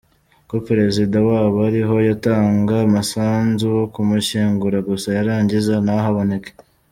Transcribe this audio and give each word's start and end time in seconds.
Ko 0.49 0.57
perezida 0.67 1.15
waba 1.27 1.59
ariho 1.69 1.95
yatanga 2.09 2.75
umusanzu 2.87 3.65
wo 3.77 3.85
kumushyingura 3.93 4.77
gusa 4.89 5.07
yarangiza 5.17 5.73
ntahaboneke? 5.85 6.51